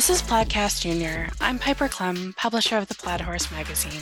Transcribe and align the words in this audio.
This 0.00 0.08
is 0.08 0.22
Plaidcast 0.22 0.80
Junior. 0.80 1.28
I'm 1.42 1.58
Piper 1.58 1.86
Klemm, 1.86 2.34
publisher 2.34 2.78
of 2.78 2.88
the 2.88 2.94
Plaid 2.94 3.20
Horse 3.20 3.50
magazine. 3.50 4.00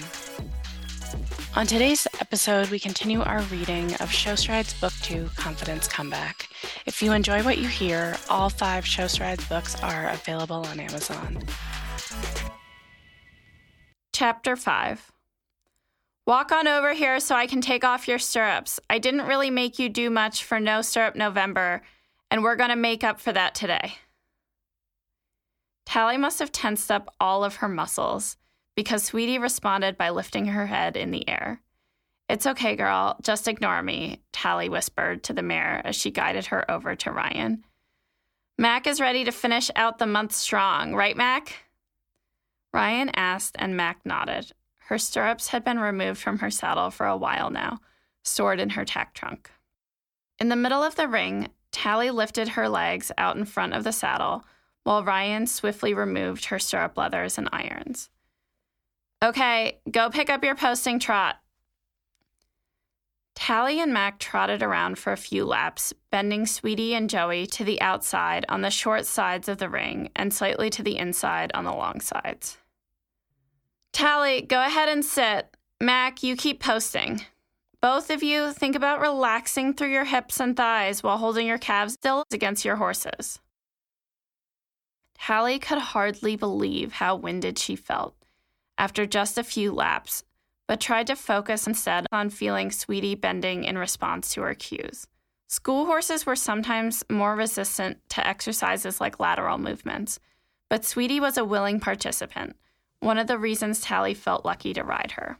On 1.56 1.66
today's 1.66 2.06
episode, 2.20 2.70
we 2.70 2.78
continue 2.78 3.20
our 3.20 3.40
reading 3.50 3.92
of 3.94 4.08
Show 4.08 4.36
Strides 4.36 4.74
Book 4.74 4.92
2 5.02 5.28
Confidence 5.34 5.88
Comeback. 5.88 6.50
If 6.86 7.02
you 7.02 7.10
enjoy 7.10 7.42
what 7.42 7.58
you 7.58 7.66
hear, 7.66 8.16
all 8.30 8.48
five 8.48 8.86
Show 8.86 9.08
Strides 9.08 9.44
books 9.48 9.74
are 9.82 10.10
available 10.10 10.64
on 10.66 10.78
Amazon. 10.78 11.42
Chapter 14.12 14.54
5 14.54 15.10
Walk 16.28 16.52
on 16.52 16.68
over 16.68 16.94
here 16.94 17.18
so 17.18 17.34
I 17.34 17.48
can 17.48 17.60
take 17.60 17.82
off 17.82 18.06
your 18.06 18.20
stirrups. 18.20 18.78
I 18.88 19.00
didn't 19.00 19.26
really 19.26 19.50
make 19.50 19.80
you 19.80 19.88
do 19.88 20.10
much 20.10 20.44
for 20.44 20.60
No 20.60 20.80
Stirrup 20.80 21.16
November, 21.16 21.82
and 22.30 22.44
we're 22.44 22.54
going 22.54 22.70
to 22.70 22.76
make 22.76 23.02
up 23.02 23.18
for 23.18 23.32
that 23.32 23.56
today. 23.56 23.94
Tally 25.88 26.18
must 26.18 26.38
have 26.40 26.52
tensed 26.52 26.90
up 26.90 27.14
all 27.18 27.42
of 27.42 27.56
her 27.56 27.68
muscles 27.68 28.36
because 28.76 29.02
Sweetie 29.04 29.38
responded 29.38 29.96
by 29.96 30.10
lifting 30.10 30.44
her 30.44 30.66
head 30.66 30.98
in 30.98 31.12
the 31.12 31.26
air. 31.26 31.62
It's 32.28 32.46
okay, 32.46 32.76
girl. 32.76 33.16
Just 33.22 33.48
ignore 33.48 33.82
me, 33.82 34.20
Tally 34.30 34.68
whispered 34.68 35.24
to 35.24 35.32
the 35.32 35.42
mare 35.42 35.80
as 35.86 35.96
she 35.96 36.10
guided 36.10 36.44
her 36.46 36.70
over 36.70 36.94
to 36.94 37.10
Ryan. 37.10 37.64
Mac 38.58 38.86
is 38.86 39.00
ready 39.00 39.24
to 39.24 39.32
finish 39.32 39.70
out 39.74 39.96
the 39.96 40.06
month 40.06 40.32
strong, 40.32 40.94
right, 40.94 41.16
Mac? 41.16 41.64
Ryan 42.74 43.08
asked, 43.14 43.56
and 43.58 43.74
Mac 43.74 44.04
nodded. 44.04 44.52
Her 44.88 44.98
stirrups 44.98 45.48
had 45.48 45.64
been 45.64 45.78
removed 45.78 46.20
from 46.20 46.40
her 46.40 46.50
saddle 46.50 46.90
for 46.90 47.06
a 47.06 47.16
while 47.16 47.48
now, 47.48 47.78
stored 48.22 48.60
in 48.60 48.70
her 48.70 48.84
tack 48.84 49.14
trunk. 49.14 49.50
In 50.38 50.50
the 50.50 50.54
middle 50.54 50.82
of 50.82 50.96
the 50.96 51.08
ring, 51.08 51.48
Tally 51.72 52.10
lifted 52.10 52.48
her 52.48 52.68
legs 52.68 53.10
out 53.16 53.38
in 53.38 53.46
front 53.46 53.72
of 53.72 53.84
the 53.84 53.92
saddle 53.92 54.44
while 54.84 55.04
Ryan 55.04 55.46
swiftly 55.46 55.94
removed 55.94 56.46
her 56.46 56.58
stirrup 56.58 56.96
leathers 56.96 57.38
and 57.38 57.48
irons. 57.52 58.10
Okay, 59.22 59.80
go 59.90 60.10
pick 60.10 60.30
up 60.30 60.44
your 60.44 60.54
posting 60.54 60.98
trot. 60.98 61.36
Tally 63.34 63.80
and 63.80 63.92
Mac 63.92 64.18
trotted 64.18 64.62
around 64.62 64.98
for 64.98 65.12
a 65.12 65.16
few 65.16 65.44
laps, 65.44 65.92
bending 66.10 66.44
Sweetie 66.44 66.94
and 66.94 67.08
Joey 67.08 67.46
to 67.46 67.64
the 67.64 67.80
outside 67.80 68.44
on 68.48 68.62
the 68.62 68.70
short 68.70 69.06
sides 69.06 69.48
of 69.48 69.58
the 69.58 69.68
ring 69.68 70.10
and 70.16 70.34
slightly 70.34 70.70
to 70.70 70.82
the 70.82 70.98
inside 70.98 71.52
on 71.54 71.64
the 71.64 71.72
long 71.72 72.00
sides. 72.00 72.58
Tally, 73.92 74.42
go 74.42 74.60
ahead 74.60 74.88
and 74.88 75.04
sit. 75.04 75.56
Mac, 75.80 76.22
you 76.22 76.34
keep 76.34 76.60
posting. 76.60 77.24
Both 77.80 78.10
of 78.10 78.24
you 78.24 78.52
think 78.52 78.74
about 78.74 79.00
relaxing 79.00 79.72
through 79.72 79.92
your 79.92 80.04
hips 80.04 80.40
and 80.40 80.56
thighs 80.56 81.04
while 81.04 81.18
holding 81.18 81.46
your 81.46 81.58
calves 81.58 81.94
still 81.94 82.24
against 82.32 82.64
your 82.64 82.76
horses. 82.76 83.38
Tally 85.20 85.58
could 85.58 85.78
hardly 85.78 86.36
believe 86.36 86.94
how 86.94 87.14
winded 87.14 87.58
she 87.58 87.76
felt 87.76 88.14
after 88.78 89.04
just 89.04 89.36
a 89.36 89.44
few 89.44 89.72
laps, 89.72 90.24
but 90.66 90.80
tried 90.80 91.06
to 91.08 91.16
focus 91.16 91.66
instead 91.66 92.06
on 92.10 92.30
feeling 92.30 92.70
Sweetie 92.70 93.14
bending 93.14 93.64
in 93.64 93.76
response 93.76 94.32
to 94.32 94.40
her 94.42 94.54
cues. 94.54 95.06
School 95.48 95.84
horses 95.84 96.24
were 96.24 96.36
sometimes 96.36 97.04
more 97.10 97.34
resistant 97.34 97.98
to 98.10 98.26
exercises 98.26 99.00
like 99.00 99.20
lateral 99.20 99.58
movements, 99.58 100.18
but 100.70 100.84
Sweetie 100.84 101.20
was 101.20 101.36
a 101.36 101.44
willing 101.44 101.78
participant, 101.78 102.56
one 103.00 103.18
of 103.18 103.26
the 103.26 103.38
reasons 103.38 103.80
Tally 103.80 104.14
felt 104.14 104.46
lucky 104.46 104.72
to 104.72 104.82
ride 104.82 105.12
her. 105.12 105.38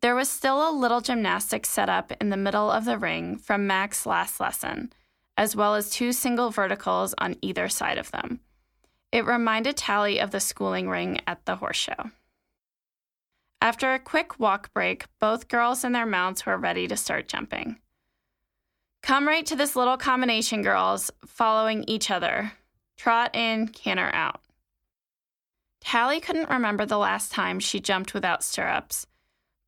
There 0.00 0.14
was 0.14 0.28
still 0.28 0.68
a 0.68 0.72
little 0.72 1.00
gymnastics 1.00 1.68
set 1.68 1.88
up 1.88 2.12
in 2.20 2.30
the 2.30 2.36
middle 2.36 2.70
of 2.70 2.84
the 2.84 2.98
ring 2.98 3.36
from 3.36 3.66
Mac's 3.66 4.06
last 4.06 4.40
lesson, 4.40 4.92
as 5.42 5.56
well 5.56 5.74
as 5.74 5.90
two 5.90 6.12
single 6.12 6.50
verticals 6.50 7.16
on 7.18 7.34
either 7.42 7.68
side 7.68 7.98
of 7.98 8.12
them. 8.12 8.38
It 9.10 9.26
reminded 9.26 9.76
Tally 9.76 10.20
of 10.20 10.30
the 10.30 10.38
schooling 10.38 10.88
ring 10.88 11.18
at 11.26 11.44
the 11.46 11.56
horse 11.56 11.78
show. 11.78 12.12
After 13.60 13.92
a 13.92 13.98
quick 13.98 14.38
walk 14.38 14.72
break, 14.72 15.06
both 15.18 15.48
girls 15.48 15.82
and 15.82 15.92
their 15.92 16.06
mounts 16.06 16.46
were 16.46 16.56
ready 16.56 16.86
to 16.86 16.96
start 16.96 17.26
jumping. 17.26 17.78
Come 19.02 19.26
right 19.26 19.44
to 19.46 19.56
this 19.56 19.74
little 19.74 19.96
combination, 19.96 20.62
girls, 20.62 21.10
following 21.26 21.82
each 21.88 22.08
other. 22.08 22.52
Trot 22.96 23.34
in, 23.34 23.66
canter 23.66 24.10
out. 24.14 24.42
Tally 25.80 26.20
couldn't 26.20 26.50
remember 26.50 26.86
the 26.86 26.98
last 26.98 27.32
time 27.32 27.58
she 27.58 27.80
jumped 27.80 28.14
without 28.14 28.44
stirrups, 28.44 29.08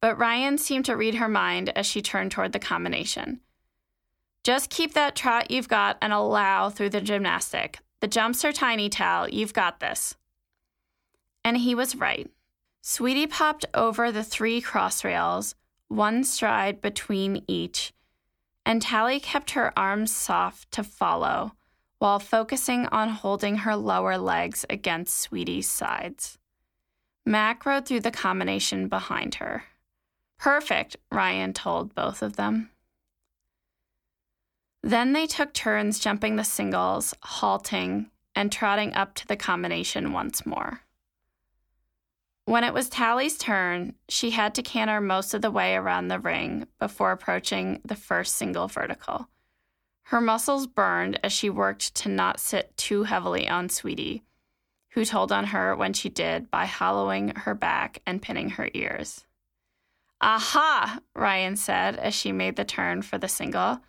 but 0.00 0.18
Ryan 0.18 0.56
seemed 0.56 0.84
to 0.84 0.96
read 0.96 1.16
her 1.16 1.28
mind 1.28 1.70
as 1.70 1.84
she 1.84 2.00
turned 2.00 2.30
toward 2.30 2.52
the 2.52 2.60
combination. 2.60 3.40
Just 4.44 4.68
keep 4.68 4.92
that 4.92 5.16
trot 5.16 5.50
you've 5.50 5.68
got 5.68 5.96
and 6.02 6.12
allow 6.12 6.68
through 6.68 6.90
the 6.90 7.00
gymnastic. 7.00 7.78
The 8.00 8.06
jumps 8.06 8.44
are 8.44 8.52
tiny, 8.52 8.90
Tal. 8.90 9.28
You've 9.30 9.54
got 9.54 9.80
this. 9.80 10.16
And 11.42 11.56
he 11.56 11.74
was 11.74 11.96
right. 11.96 12.30
Sweetie 12.82 13.26
popped 13.26 13.64
over 13.72 14.12
the 14.12 14.22
three 14.22 14.60
cross 14.60 15.02
rails, 15.02 15.54
one 15.88 16.22
stride 16.22 16.82
between 16.82 17.42
each, 17.48 17.94
and 18.66 18.82
Tally 18.82 19.18
kept 19.18 19.52
her 19.52 19.72
arms 19.78 20.14
soft 20.14 20.70
to 20.72 20.84
follow 20.84 21.52
while 21.98 22.18
focusing 22.18 22.84
on 22.88 23.08
holding 23.08 23.58
her 23.58 23.74
lower 23.74 24.18
legs 24.18 24.66
against 24.68 25.18
Sweetie's 25.18 25.70
sides. 25.70 26.38
Mac 27.24 27.64
rode 27.64 27.86
through 27.86 28.00
the 28.00 28.10
combination 28.10 28.88
behind 28.88 29.36
her. 29.36 29.64
Perfect, 30.38 30.96
Ryan 31.10 31.54
told 31.54 31.94
both 31.94 32.20
of 32.20 32.36
them. 32.36 32.68
Then 34.84 35.14
they 35.14 35.26
took 35.26 35.54
turns 35.54 35.98
jumping 35.98 36.36
the 36.36 36.44
singles, 36.44 37.14
halting, 37.22 38.10
and 38.34 38.52
trotting 38.52 38.92
up 38.92 39.14
to 39.14 39.26
the 39.26 39.34
combination 39.34 40.12
once 40.12 40.44
more. 40.44 40.82
When 42.44 42.64
it 42.64 42.74
was 42.74 42.90
Tally's 42.90 43.38
turn, 43.38 43.94
she 44.10 44.32
had 44.32 44.54
to 44.56 44.62
canter 44.62 45.00
most 45.00 45.32
of 45.32 45.40
the 45.40 45.50
way 45.50 45.74
around 45.74 46.08
the 46.08 46.18
ring 46.18 46.66
before 46.78 47.12
approaching 47.12 47.80
the 47.82 47.96
first 47.96 48.34
single 48.34 48.68
vertical. 48.68 49.30
Her 50.08 50.20
muscles 50.20 50.66
burned 50.66 51.18
as 51.24 51.32
she 51.32 51.48
worked 51.48 51.94
to 51.94 52.10
not 52.10 52.38
sit 52.38 52.76
too 52.76 53.04
heavily 53.04 53.48
on 53.48 53.70
Sweetie, 53.70 54.22
who 54.90 55.06
told 55.06 55.32
on 55.32 55.46
her 55.46 55.74
when 55.74 55.94
she 55.94 56.10
did 56.10 56.50
by 56.50 56.66
hollowing 56.66 57.30
her 57.30 57.54
back 57.54 58.02
and 58.04 58.20
pinning 58.20 58.50
her 58.50 58.68
ears. 58.74 59.24
Aha, 60.20 61.00
Ryan 61.14 61.56
said 61.56 61.96
as 61.96 62.12
she 62.12 62.32
made 62.32 62.56
the 62.56 62.66
turn 62.66 63.00
for 63.00 63.16
the 63.16 63.28
single. 63.28 63.80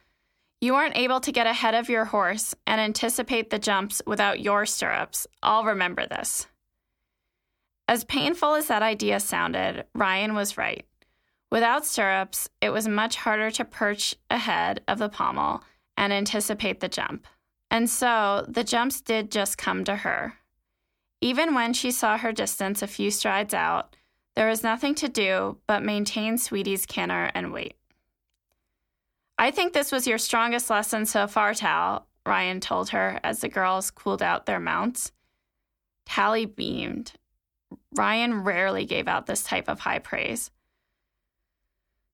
You 0.61 0.75
aren't 0.75 0.97
able 0.97 1.19
to 1.19 1.31
get 1.31 1.47
ahead 1.47 1.75
of 1.75 1.89
your 1.89 2.05
horse 2.05 2.55
and 2.65 2.79
anticipate 2.79 3.49
the 3.49 3.59
jumps 3.59 4.01
without 4.07 4.39
your 4.39 4.65
stirrups. 4.65 5.27
I'll 5.43 5.63
remember 5.63 6.07
this. 6.07 6.47
As 7.87 8.03
painful 8.03 8.55
as 8.55 8.67
that 8.67 8.81
idea 8.81 9.19
sounded, 9.19 9.85
Ryan 9.93 10.33
was 10.33 10.57
right. 10.57 10.85
Without 11.51 11.85
stirrups, 11.85 12.49
it 12.61 12.69
was 12.69 12.87
much 12.87 13.17
harder 13.17 13.51
to 13.51 13.63
perch 13.63 14.15
ahead 14.31 14.81
of 14.87 14.97
the 14.97 15.09
pommel 15.09 15.63
and 15.95 16.11
anticipate 16.11 16.79
the 16.79 16.89
jump. 16.89 17.27
And 17.69 17.89
so 17.89 18.45
the 18.47 18.63
jumps 18.63 19.01
did 19.01 19.31
just 19.31 19.57
come 19.57 19.83
to 19.83 19.97
her. 19.97 20.33
Even 21.21 21.53
when 21.53 21.73
she 21.73 21.91
saw 21.91 22.17
her 22.17 22.31
distance 22.31 22.81
a 22.81 22.87
few 22.87 23.11
strides 23.11 23.53
out, 23.53 23.95
there 24.35 24.49
was 24.49 24.63
nothing 24.63 24.95
to 24.95 25.07
do 25.07 25.57
but 25.67 25.83
maintain 25.83 26.37
Sweetie's 26.37 26.85
canter 26.85 27.31
and 27.33 27.53
wait. 27.53 27.75
I 29.37 29.51
think 29.51 29.73
this 29.73 29.91
was 29.91 30.07
your 30.07 30.17
strongest 30.17 30.69
lesson 30.69 31.05
so 31.05 31.27
far, 31.27 31.53
Tal, 31.53 32.07
Ryan 32.25 32.59
told 32.59 32.89
her 32.89 33.19
as 33.23 33.41
the 33.41 33.49
girls 33.49 33.91
cooled 33.91 34.21
out 34.21 34.45
their 34.45 34.59
mounts. 34.59 35.11
Tally 36.05 36.45
beamed. 36.45 37.13
Ryan 37.95 38.43
rarely 38.43 38.85
gave 38.85 39.07
out 39.07 39.25
this 39.25 39.43
type 39.43 39.67
of 39.67 39.81
high 39.81 39.99
praise. 39.99 40.51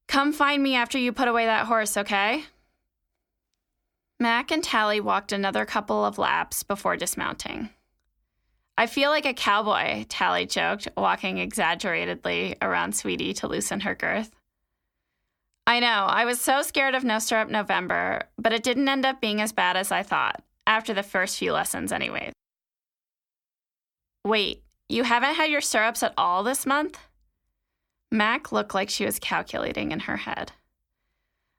Come 0.07 0.33
find 0.33 0.61
me 0.61 0.75
after 0.75 0.97
you 0.97 1.13
put 1.13 1.27
away 1.27 1.45
that 1.45 1.67
horse, 1.67 1.95
okay? 1.95 2.43
Mac 4.19 4.51
and 4.51 4.63
Tally 4.63 4.99
walked 4.99 5.31
another 5.31 5.65
couple 5.65 6.03
of 6.03 6.17
laps 6.17 6.63
before 6.63 6.97
dismounting. 6.97 7.69
I 8.77 8.87
feel 8.87 9.09
like 9.09 9.25
a 9.25 9.33
cowboy, 9.33 10.05
Tally 10.09 10.45
joked, 10.45 10.87
walking 10.97 11.37
exaggeratedly 11.37 12.55
around 12.61 12.95
Sweetie 12.95 13.33
to 13.35 13.47
loosen 13.47 13.81
her 13.81 13.95
girth. 13.95 14.31
I 15.67 15.79
know. 15.79 16.05
I 16.07 16.25
was 16.25 16.41
so 16.41 16.61
scared 16.61 16.95
of 16.95 17.03
No 17.03 17.19
Stirrup 17.19 17.49
November, 17.49 18.23
but 18.37 18.53
it 18.53 18.63
didn't 18.63 18.89
end 18.89 19.05
up 19.05 19.21
being 19.21 19.41
as 19.41 19.53
bad 19.53 19.77
as 19.77 19.91
I 19.91 20.03
thought, 20.03 20.43
after 20.67 20.93
the 20.93 21.03
first 21.03 21.37
few 21.37 21.53
lessons, 21.53 21.91
anyways. 21.91 22.33
Wait, 24.25 24.63
you 24.89 25.03
haven't 25.03 25.35
had 25.35 25.49
your 25.49 25.61
stirrups 25.61 26.03
at 26.03 26.13
all 26.17 26.43
this 26.43 26.65
month? 26.65 26.99
Mac 28.11 28.51
looked 28.51 28.73
like 28.73 28.89
she 28.89 29.05
was 29.05 29.19
calculating 29.19 29.91
in 29.91 30.01
her 30.01 30.17
head. 30.17 30.51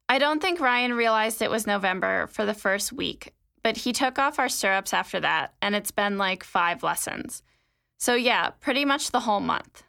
I 0.09 0.19
don't 0.19 0.43
think 0.43 0.61
Ryan 0.61 0.93
realized 0.93 1.41
it 1.41 1.51
was 1.51 1.67
November 1.67 2.27
for 2.27 2.45
the 2.45 2.53
first 2.53 2.93
week, 2.93 3.33
but 3.63 3.79
he 3.79 3.93
took 3.93 4.19
off 4.19 4.39
our 4.39 4.49
stirrups 4.49 4.93
after 4.93 5.19
that, 5.21 5.55
and 5.63 5.75
it's 5.75 5.91
been 5.91 6.19
like 6.19 6.45
five 6.45 6.83
lessons. 6.83 7.43
So, 7.99 8.15
yeah, 8.15 8.51
pretty 8.61 8.85
much 8.85 9.11
the 9.11 9.21
whole 9.21 9.41
month. 9.41 9.85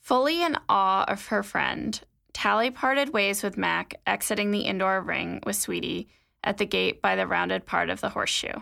Fully 0.00 0.42
in 0.42 0.56
awe 0.68 1.04
of 1.08 1.26
her 1.26 1.42
friend, 1.42 2.00
Tally 2.36 2.70
parted 2.70 3.14
ways 3.14 3.42
with 3.42 3.56
Mac, 3.56 3.94
exiting 4.06 4.50
the 4.50 4.66
indoor 4.66 5.00
ring 5.00 5.40
with 5.46 5.56
Sweetie 5.56 6.10
at 6.44 6.58
the 6.58 6.66
gate 6.66 7.00
by 7.00 7.16
the 7.16 7.26
rounded 7.26 7.64
part 7.64 7.88
of 7.88 8.02
the 8.02 8.10
horseshoe. 8.10 8.60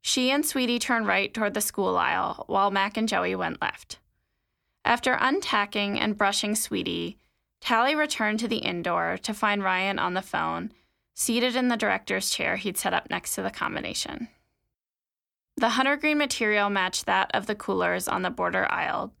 She 0.00 0.30
and 0.30 0.46
Sweetie 0.46 0.78
turned 0.78 1.08
right 1.08 1.34
toward 1.34 1.54
the 1.54 1.60
school 1.60 1.96
aisle, 1.96 2.44
while 2.46 2.70
Mac 2.70 2.96
and 2.96 3.08
Joey 3.08 3.34
went 3.34 3.60
left. 3.60 3.98
After 4.84 5.18
untacking 5.20 5.98
and 5.98 6.16
brushing 6.16 6.54
Sweetie, 6.54 7.18
Tally 7.60 7.96
returned 7.96 8.38
to 8.38 8.46
the 8.46 8.58
indoor 8.58 9.18
to 9.24 9.34
find 9.34 9.64
Ryan 9.64 9.98
on 9.98 10.14
the 10.14 10.22
phone, 10.22 10.70
seated 11.14 11.56
in 11.56 11.66
the 11.66 11.76
director's 11.76 12.30
chair 12.30 12.54
he'd 12.54 12.78
set 12.78 12.94
up 12.94 13.10
next 13.10 13.34
to 13.34 13.42
the 13.42 13.50
combination. 13.50 14.28
The 15.56 15.70
hunter 15.70 15.96
green 15.96 16.18
material 16.18 16.70
matched 16.70 17.06
that 17.06 17.32
of 17.34 17.46
the 17.46 17.56
coolers 17.56 18.06
on 18.06 18.22
the 18.22 18.30
boarder 18.30 18.70
aisle, 18.70 19.12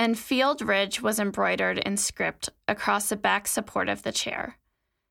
and 0.00 0.18
Field 0.18 0.62
Ridge 0.62 1.02
was 1.02 1.20
embroidered 1.20 1.76
in 1.76 1.98
script 1.98 2.48
across 2.66 3.10
the 3.10 3.16
back 3.16 3.46
support 3.46 3.86
of 3.90 4.02
the 4.02 4.12
chair. 4.12 4.56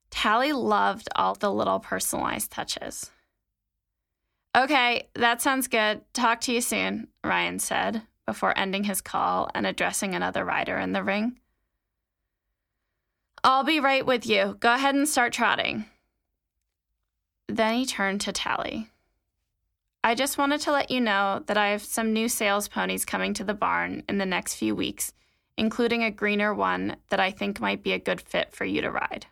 Tally 0.10 0.52
loved 0.52 1.08
all 1.16 1.36
the 1.36 1.54
little 1.54 1.80
personalized 1.80 2.50
touches. 2.50 3.12
Okay, 4.58 5.08
that 5.14 5.44
sounds 5.44 5.68
good. 5.68 6.02
Talk 6.14 6.42
to 6.42 6.52
you 6.52 6.60
soon, 6.60 7.08
Ryan 7.24 7.60
said 7.60 8.02
before 8.26 8.58
ending 8.58 8.84
his 8.84 9.00
call 9.00 9.50
and 9.54 9.68
addressing 9.68 10.16
another 10.16 10.44
rider 10.44 10.78
in 10.80 10.92
the 10.92 11.04
ring. 11.04 11.40
I'll 13.44 13.64
be 13.64 13.80
right 13.80 14.06
with 14.06 14.26
you. 14.26 14.58
Go 14.60 14.74
ahead 14.74 14.96
and 14.96 15.08
start 15.08 15.34
trotting. 15.34 15.86
Then 17.48 17.76
he 17.76 17.86
turned 17.86 18.22
to 18.22 18.32
Tally. 18.32 18.90
I 20.10 20.16
just 20.16 20.40
wanted 20.40 20.62
to 20.62 20.72
let 20.72 20.90
you 20.90 21.02
know 21.02 21.44
that 21.46 21.56
I 21.56 21.68
have 21.68 21.84
some 21.84 22.14
new 22.14 22.30
sales 22.30 22.68
ponies 22.68 23.06
coming 23.06 23.36
to 23.36 23.44
the 23.44 23.54
barn 23.54 24.02
in 24.10 24.18
the 24.18 24.26
next 24.26 24.56
few 24.56 24.74
weeks, 24.74 25.14
including 25.56 26.04
a 26.04 26.10
greener 26.10 26.52
one 26.52 26.96
that 27.10 27.20
I 27.20 27.30
think 27.30 27.62
might 27.62 27.84
be 27.84 27.94
a 27.94 28.00
good 28.00 28.20
fit 28.20 28.52
for 28.52 28.66
you 28.66 28.82
to 28.82 28.90
ride. 28.90 29.28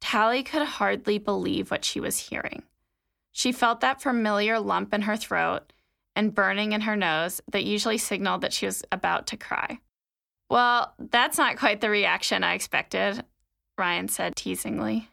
Tally 0.00 0.42
could 0.42 0.62
hardly 0.62 1.18
believe 1.18 1.70
what 1.70 1.84
she 1.84 2.00
was 2.00 2.18
hearing. 2.18 2.64
She 3.30 3.52
felt 3.52 3.82
that 3.82 4.02
familiar 4.02 4.58
lump 4.58 4.92
in 4.92 5.02
her 5.02 5.16
throat 5.16 5.72
and 6.16 6.34
burning 6.34 6.72
in 6.72 6.80
her 6.80 6.96
nose 6.96 7.40
that 7.52 7.62
usually 7.62 7.98
signaled 7.98 8.40
that 8.40 8.52
she 8.52 8.66
was 8.66 8.82
about 8.90 9.28
to 9.28 9.36
cry. 9.36 9.78
Well, 10.48 10.92
that's 10.98 11.38
not 11.38 11.56
quite 11.56 11.80
the 11.80 11.88
reaction 11.88 12.42
I 12.42 12.54
expected, 12.54 13.22
Ryan 13.78 14.08
said 14.08 14.34
teasingly. 14.34 15.08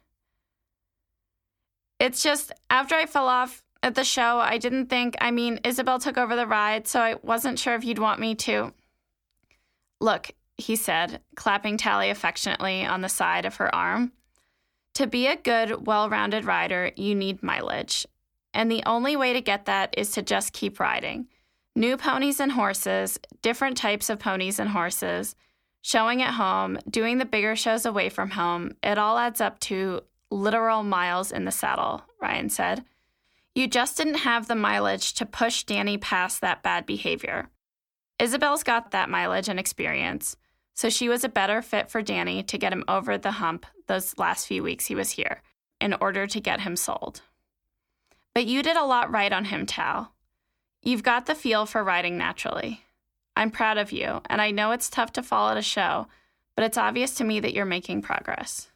It's 2.00 2.24
just 2.24 2.52
after 2.72 2.96
I 2.96 3.06
fell 3.06 3.28
off 3.28 3.64
at 3.84 3.96
the 3.96 4.04
show, 4.04 4.40
I 4.40 4.58
didn't 4.58 4.88
think, 4.88 5.16
I 5.22 5.32
mean, 5.32 5.60
Isabel 5.64 6.00
took 6.00 6.18
over 6.18 6.36
the 6.36 6.48
ride, 6.48 6.88
so 6.88 7.00
I 7.00 7.16
wasn't 7.22 7.60
sure 7.60 7.76
if 7.76 7.84
you'd 7.84 8.00
want 8.00 8.20
me 8.20 8.36
to. 8.36 8.74
Look, 10.00 10.32
he 10.58 10.76
said, 10.76 11.22
clapping 11.36 11.78
Tally 11.78 12.10
affectionately 12.10 12.86
on 12.86 13.02
the 13.02 13.10
side 13.10 13.46
of 13.46 13.56
her 13.56 13.74
arm. 13.74 14.12
To 14.96 15.06
be 15.06 15.28
a 15.28 15.36
good, 15.36 15.86
well 15.86 16.10
rounded 16.10 16.46
rider, 16.46 16.92
you 16.96 17.14
need 17.14 17.44
mileage. 17.44 18.08
And 18.54 18.72
the 18.72 18.84
only 18.86 19.16
way 19.16 19.34
to 19.34 19.42
get 19.42 19.66
that 19.66 19.94
is 19.96 20.12
to 20.12 20.24
just 20.24 20.54
keep 20.54 20.80
riding. 20.80 21.28
New 21.76 21.96
ponies 21.96 22.40
and 22.40 22.52
horses, 22.52 23.20
different 23.44 23.78
types 23.78 24.10
of 24.10 24.18
ponies 24.18 24.58
and 24.60 24.70
horses, 24.70 25.36
showing 25.84 26.24
at 26.24 26.34
home, 26.34 26.80
doing 26.90 27.20
the 27.20 27.26
bigger 27.26 27.56
shows 27.56 27.86
away 27.86 28.10
from 28.10 28.32
home, 28.32 28.76
it 28.82 28.98
all 28.98 29.20
adds 29.20 29.40
up 29.40 29.60
to 29.60 30.02
literal 30.32 30.82
miles 30.82 31.32
in 31.32 31.46
the 31.46 31.52
saddle, 31.52 32.04
Ryan 32.20 32.50
said. 32.50 32.84
You 33.58 33.68
just 33.68 33.98
didn't 33.98 34.20
have 34.20 34.48
the 34.48 34.54
mileage 34.54 35.14
to 35.14 35.26
push 35.26 35.64
Danny 35.64 35.98
past 35.98 36.42
that 36.42 36.62
bad 36.62 36.86
behavior. 36.86 37.50
Isabel's 38.20 38.62
got 38.62 38.92
that 38.92 39.10
mileage 39.10 39.50
and 39.50 39.60
experience. 39.60 40.38
So 40.76 40.92
she 40.92 41.10
was 41.10 41.24
a 41.24 41.28
better 41.28 41.64
fit 41.64 41.90
for 41.90 42.04
Danny 42.04 42.44
to 42.44 42.58
get 42.60 42.72
him 42.72 42.84
over 42.88 43.18
the 43.18 43.32
hump 43.32 43.66
those 43.88 44.16
last 44.16 44.46
few 44.46 44.62
weeks 44.62 44.86
he 44.86 44.94
was 44.94 45.10
here 45.10 45.42
in 45.82 45.96
order 46.00 46.28
to 46.28 46.40
get 46.40 46.62
him 46.62 46.76
sold. 46.76 47.24
But 48.36 48.46
you 48.46 48.62
did 48.62 48.78
a 48.78 48.86
lot 48.86 49.10
right 49.10 49.34
on 49.34 49.46
him, 49.46 49.66
Tal. 49.66 50.14
You've 50.84 51.02
got 51.02 51.26
the 51.26 51.34
feel 51.34 51.66
for 51.66 51.84
riding 51.84 52.16
naturally. 52.16 52.84
I'm 53.36 53.50
proud 53.50 53.80
of 53.80 53.92
you, 53.92 54.22
and 54.30 54.40
I 54.40 54.52
know 54.52 54.70
it's 54.70 54.88
tough 54.88 55.14
to 55.14 55.24
follow 55.24 55.58
a 55.58 55.64
show, 55.64 56.06
but 56.56 56.64
it's 56.64 56.78
obvious 56.78 57.16
to 57.16 57.24
me 57.24 57.40
that 57.40 57.56
you're 57.56 57.66
making 57.66 58.04
progress. 58.04 58.70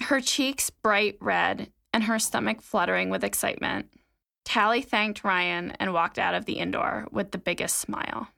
Her 0.00 0.22
cheeks 0.22 0.70
bright 0.70 1.18
red 1.20 1.70
and 1.98 2.04
her 2.04 2.20
stomach 2.20 2.62
fluttering 2.62 3.10
with 3.10 3.24
excitement, 3.24 3.90
Tally 4.44 4.82
thanked 4.82 5.24
Ryan 5.24 5.72
and 5.80 5.92
walked 5.92 6.16
out 6.16 6.32
of 6.32 6.44
the 6.44 6.60
indoor 6.60 7.08
with 7.10 7.32
the 7.32 7.38
biggest 7.38 7.76
smile. 7.78 8.28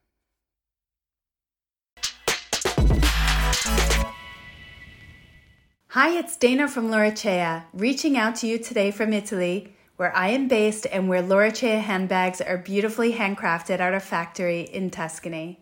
Hi, 5.88 6.16
it's 6.18 6.38
Dana 6.38 6.68
from 6.68 6.88
Lauracea, 6.90 7.64
reaching 7.74 8.16
out 8.16 8.36
to 8.36 8.46
you 8.46 8.56
today 8.56 8.90
from 8.90 9.12
Italy, 9.12 9.74
where 9.96 10.16
I 10.16 10.28
am 10.28 10.48
based 10.48 10.86
and 10.90 11.06
where 11.06 11.22
Lauracea 11.22 11.82
handbags 11.82 12.40
are 12.40 12.56
beautifully 12.56 13.12
handcrafted 13.12 13.78
at 13.78 13.92
our 13.92 14.00
factory 14.00 14.62
in 14.62 14.88
Tuscany. 14.88 15.60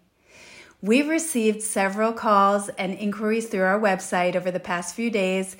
We've 0.81 1.09
received 1.09 1.63
several 1.63 2.13
calls 2.13 2.69
and 2.69 2.95
inquiries 2.95 3.49
through 3.49 3.65
our 3.65 3.81
website 3.81 4.37
over 4.37 4.53
the 4.53 4.61
past 4.61 4.95
few 4.95 5.11
days 5.11 5.57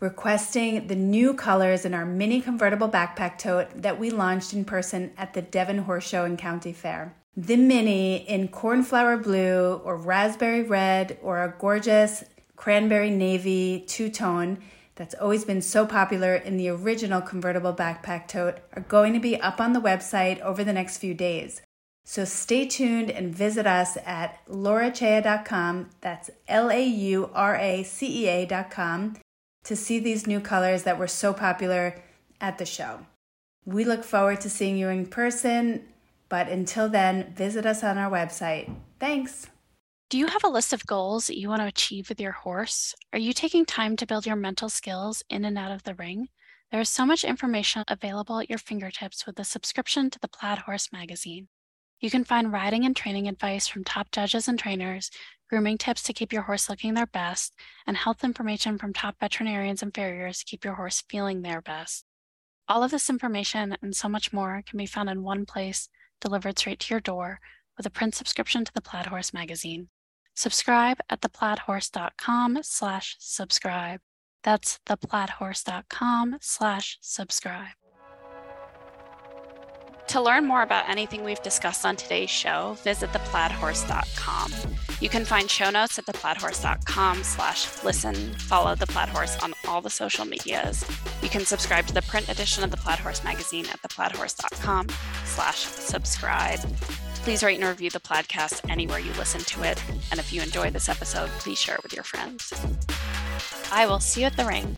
requesting 0.00 0.86
the 0.86 0.96
new 0.96 1.34
colors 1.34 1.84
in 1.84 1.94
our 1.94 2.06
mini 2.06 2.40
convertible 2.40 2.88
backpack 2.88 3.38
tote 3.38 3.68
that 3.82 4.00
we 4.00 4.10
launched 4.10 4.54
in 4.54 4.64
person 4.64 5.12
at 5.16 5.34
the 5.34 5.42
Devon 5.42 5.78
Horse 5.78 6.08
Show 6.08 6.24
and 6.24 6.38
County 6.38 6.72
Fair. 6.72 7.14
The 7.36 7.56
mini 7.56 8.16
in 8.16 8.48
cornflower 8.48 9.18
blue 9.18 9.80
or 9.84 9.96
raspberry 9.96 10.62
red 10.62 11.18
or 11.22 11.42
a 11.42 11.54
gorgeous 11.58 12.24
cranberry 12.56 13.10
navy 13.10 13.84
two 13.86 14.10
tone 14.10 14.58
that's 14.96 15.14
always 15.14 15.44
been 15.44 15.62
so 15.62 15.86
popular 15.86 16.34
in 16.34 16.56
the 16.56 16.68
original 16.68 17.20
convertible 17.20 17.72
backpack 17.72 18.26
tote 18.26 18.58
are 18.74 18.82
going 18.82 19.12
to 19.12 19.20
be 19.20 19.40
up 19.40 19.60
on 19.60 19.72
the 19.72 19.80
website 19.80 20.40
over 20.40 20.64
the 20.64 20.72
next 20.72 20.98
few 20.98 21.14
days. 21.14 21.62
So 22.04 22.24
stay 22.24 22.66
tuned 22.66 23.10
and 23.10 23.34
visit 23.34 23.66
us 23.66 23.96
at 24.04 24.44
lauracea.com. 24.48 25.90
That's 26.00 26.30
L 26.48 26.70
A 26.70 26.84
U 26.84 27.30
R 27.34 27.56
A 27.56 27.82
C 27.82 28.24
E 28.24 28.28
A.com 28.28 29.16
to 29.70 29.76
see 29.76 30.00
these 30.00 30.26
new 30.26 30.40
colors 30.40 30.82
that 30.82 30.98
were 30.98 31.06
so 31.06 31.32
popular 31.32 31.94
at 32.40 32.58
the 32.58 32.66
show. 32.66 33.06
We 33.64 33.84
look 33.84 34.02
forward 34.02 34.40
to 34.40 34.50
seeing 34.50 34.76
you 34.76 34.88
in 34.88 35.06
person, 35.06 35.84
but 36.28 36.48
until 36.48 36.88
then, 36.88 37.32
visit 37.34 37.64
us 37.64 37.84
on 37.84 37.96
our 37.96 38.10
website. 38.10 38.74
Thanks. 38.98 39.46
Do 40.08 40.18
you 40.18 40.26
have 40.26 40.42
a 40.42 40.48
list 40.48 40.72
of 40.72 40.84
goals 40.86 41.28
that 41.28 41.38
you 41.38 41.48
want 41.48 41.62
to 41.62 41.68
achieve 41.68 42.08
with 42.08 42.20
your 42.20 42.32
horse? 42.32 42.96
Are 43.12 43.18
you 43.20 43.32
taking 43.32 43.64
time 43.64 43.94
to 43.98 44.06
build 44.06 44.26
your 44.26 44.34
mental 44.34 44.68
skills 44.68 45.22
in 45.30 45.44
and 45.44 45.56
out 45.56 45.70
of 45.70 45.84
the 45.84 45.94
ring? 45.94 46.30
There 46.72 46.80
is 46.80 46.88
so 46.88 47.06
much 47.06 47.22
information 47.22 47.84
available 47.86 48.40
at 48.40 48.50
your 48.50 48.58
fingertips 48.58 49.24
with 49.24 49.38
a 49.38 49.44
subscription 49.44 50.10
to 50.10 50.18
the 50.18 50.26
Plaid 50.26 50.58
Horse 50.58 50.92
magazine. 50.92 51.46
You 52.00 52.10
can 52.10 52.24
find 52.24 52.50
riding 52.50 52.86
and 52.86 52.96
training 52.96 53.28
advice 53.28 53.68
from 53.68 53.84
top 53.84 54.10
judges 54.10 54.48
and 54.48 54.58
trainers, 54.58 55.10
grooming 55.50 55.76
tips 55.76 56.02
to 56.04 56.14
keep 56.14 56.32
your 56.32 56.42
horse 56.42 56.70
looking 56.70 56.94
their 56.94 57.06
best, 57.06 57.54
and 57.86 57.96
health 57.96 58.24
information 58.24 58.78
from 58.78 58.94
top 58.94 59.16
veterinarians 59.20 59.82
and 59.82 59.94
farriers 59.94 60.38
to 60.38 60.46
keep 60.46 60.64
your 60.64 60.74
horse 60.74 61.02
feeling 61.10 61.42
their 61.42 61.60
best. 61.60 62.04
All 62.68 62.82
of 62.82 62.90
this 62.90 63.10
information 63.10 63.76
and 63.82 63.94
so 63.94 64.08
much 64.08 64.32
more 64.32 64.62
can 64.66 64.78
be 64.78 64.86
found 64.86 65.10
in 65.10 65.22
one 65.22 65.44
place, 65.44 65.88
delivered 66.20 66.58
straight 66.58 66.80
to 66.80 66.94
your 66.94 67.00
door, 67.00 67.40
with 67.76 67.84
a 67.84 67.90
print 67.90 68.14
subscription 68.14 68.64
to 68.64 68.72
the 68.72 68.80
Plaid 68.80 69.06
Horse 69.06 69.34
magazine. 69.34 69.88
Subscribe 70.34 70.98
at 71.10 71.20
theplaidhorse.com 71.20 72.60
slash 72.62 73.16
subscribe. 73.18 74.00
That's 74.42 74.78
theplaidhorse.com 74.86 76.38
slash 76.40 76.98
subscribe. 77.02 77.79
To 80.10 80.20
learn 80.20 80.44
more 80.44 80.62
about 80.62 80.88
anything 80.88 81.22
we've 81.22 81.40
discussed 81.40 81.86
on 81.86 81.94
today's 81.94 82.30
show, 82.30 82.76
visit 82.82 83.10
theplaidhorse.com. 83.10 84.52
You 85.00 85.08
can 85.08 85.24
find 85.24 85.48
show 85.48 85.70
notes 85.70 86.00
at 86.00 86.06
theplaidhorse.com 86.06 87.22
slash 87.22 87.84
listen. 87.84 88.16
Follow 88.34 88.74
The 88.74 88.88
Plaid 88.88 89.08
Horse 89.08 89.38
on 89.40 89.54
all 89.68 89.80
the 89.80 89.88
social 89.88 90.24
medias. 90.24 90.84
You 91.22 91.28
can 91.28 91.44
subscribe 91.44 91.86
to 91.86 91.94
the 91.94 92.02
print 92.02 92.28
edition 92.28 92.64
of 92.64 92.72
The 92.72 92.76
Plaid 92.76 92.98
Horse 92.98 93.22
magazine 93.22 93.66
at 93.66 93.80
theplaidhorse.com 93.82 94.88
slash 95.26 95.58
subscribe. 95.58 96.58
Please 97.22 97.44
rate 97.44 97.60
and 97.60 97.68
review 97.68 97.90
the 97.90 98.00
podcast 98.00 98.68
anywhere 98.68 98.98
you 98.98 99.12
listen 99.12 99.42
to 99.42 99.62
it. 99.62 99.80
And 100.10 100.18
if 100.18 100.32
you 100.32 100.42
enjoy 100.42 100.70
this 100.70 100.88
episode, 100.88 101.30
please 101.38 101.60
share 101.60 101.76
it 101.76 101.84
with 101.84 101.92
your 101.92 102.02
friends. 102.02 102.52
I 103.70 103.86
will 103.86 104.00
see 104.00 104.22
you 104.22 104.26
at 104.26 104.36
the 104.36 104.44
ring. 104.44 104.76